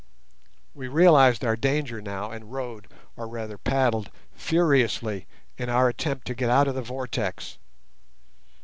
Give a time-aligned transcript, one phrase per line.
[0.73, 5.27] We realised our danger now and rowed, or rather paddled, furiously
[5.59, 7.59] in our attempt to get out of the vortex.